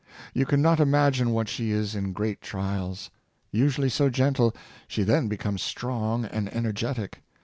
You 0.33 0.47
can 0.47 0.63
not 0.63 0.79
imagine 0.79 1.29
what 1.29 1.47
she 1.47 1.69
is 1.69 1.93
in 1.93 2.11
great 2.11 2.41
trials. 2.41 3.11
Usually 3.51 3.87
so 3.87 4.09
gentle, 4.09 4.55
she 4.87 5.03
then 5.03 5.27
becomes 5.27 5.61
strong 5.61 6.25
and 6.25 6.51
energetic. 6.55 7.21